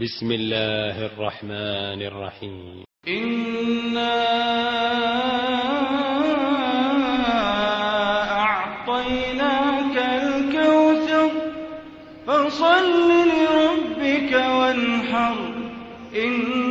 بسم 0.00 0.32
الله 0.32 1.06
الرحمن 1.06 2.02
الرحيم. 2.02 2.84
إنا 3.08 4.14
أعطيناك 8.30 9.96
الكوثر 9.98 11.30
فصل 12.26 12.84
لربك 13.10 14.32
وانحر. 14.32 15.38
إن 16.14 16.67